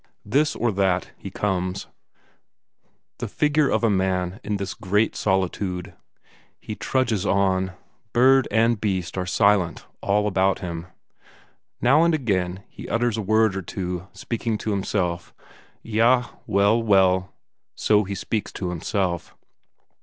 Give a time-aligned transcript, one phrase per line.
[0.25, 1.85] This or that, he comes;
[3.19, 5.93] the figure of a man in this great solitude.
[6.59, 7.73] He trudges on;
[8.11, 10.87] bird and beast are silent all about him;
[11.81, 15.35] now and again he utters a word or two; speaking to himself.
[15.85, 17.31] "Eyah well, well...."
[17.75, 19.35] so he speaks to himself.